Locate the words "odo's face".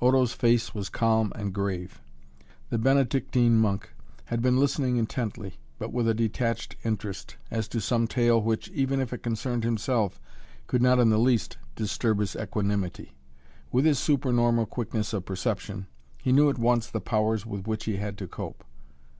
0.00-0.72